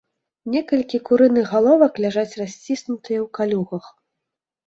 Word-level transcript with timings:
Некалькі 0.53 0.99
курыных 1.09 1.45
галовак 1.57 1.93
ляжаць 2.05 2.37
расціснутыя 2.41 3.19
ў 3.25 3.27
калюгах. 3.39 3.85